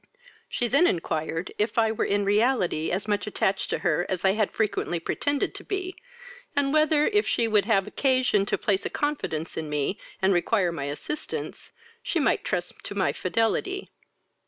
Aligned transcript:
She 0.49 0.67
then 0.67 0.87
inquired 0.87 1.51
if 1.59 1.77
I 1.77 1.91
were 1.91 2.05
in 2.05 2.25
reality 2.25 2.89
as 2.89 3.07
much 3.07 3.27
attached 3.27 3.69
to 3.69 3.77
her 3.85 4.07
as 4.09 4.25
I 4.25 4.31
had 4.31 4.49
frequently 4.51 4.99
pretended 4.99 5.53
to 5.53 5.63
be, 5.63 5.95
and 6.55 6.73
whether, 6.73 7.05
if 7.05 7.27
she 7.27 7.47
should 7.47 7.65
have 7.65 7.85
occasion 7.85 8.47
to 8.47 8.57
place 8.57 8.83
a 8.83 8.89
confidence 8.89 9.57
in 9.57 9.69
me, 9.69 9.99
and 10.19 10.33
require 10.33 10.71
my 10.71 10.85
assistance, 10.85 11.71
she 12.01 12.19
might 12.19 12.43
trust 12.43 12.73
to 12.85 12.95
my 12.95 13.13
fidelity? 13.13 13.91